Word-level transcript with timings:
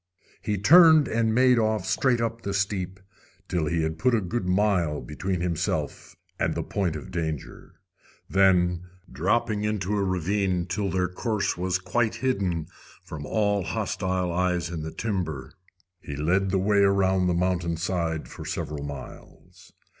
He 0.41 0.57
turned 0.57 1.07
and 1.07 1.31
made 1.31 1.59
off 1.59 1.85
straight 1.85 2.19
up 2.21 2.41
the 2.41 2.55
steep, 2.55 2.99
till 3.47 3.67
he 3.67 3.83
had 3.83 3.99
put 3.99 4.15
a 4.15 4.19
good 4.19 4.47
mile 4.47 4.99
between 4.99 5.41
himself 5.41 6.15
and 6.39 6.55
the 6.55 6.63
point 6.63 6.95
of 6.95 7.11
danger. 7.11 7.75
Then, 8.27 8.81
dropping 9.11 9.63
into 9.63 9.95
a 9.95 10.03
ravine 10.03 10.65
till 10.65 10.89
their 10.89 11.07
course 11.07 11.55
was 11.55 11.77
quite 11.77 12.15
hidden 12.15 12.65
from 13.05 13.27
all 13.27 13.61
hostile 13.61 14.31
eyes 14.33 14.71
in 14.71 14.81
the 14.81 14.89
timber, 14.91 15.53
he 15.99 16.15
led 16.15 16.49
the 16.49 16.57
way 16.57 16.79
around 16.79 17.27
the 17.27 17.35
mountainside 17.35 18.27
for 18.27 18.43
several 18.43 18.83
miles. 18.83 19.71